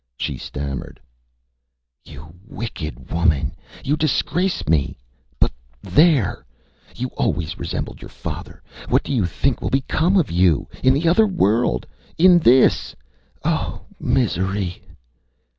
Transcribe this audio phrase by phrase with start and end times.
[0.17, 0.99] She stammered
[2.07, 3.53] ÂYou wicked woman
[3.83, 4.97] you disgrace me.
[5.39, 5.51] But
[5.83, 6.43] there!
[6.95, 8.63] You always resembled your father.
[8.89, 10.67] What do you think will become of you...
[10.83, 11.85] in the other world?
[12.17, 12.95] In this...
[13.45, 14.81] Oh misery!